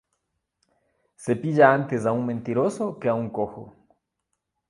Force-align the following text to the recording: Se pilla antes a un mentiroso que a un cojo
Se 1.15 1.35
pilla 1.35 1.75
antes 1.75 2.07
a 2.07 2.11
un 2.11 2.25
mentiroso 2.25 2.97
que 2.99 3.07
a 3.07 3.13
un 3.13 3.29
cojo 3.29 3.75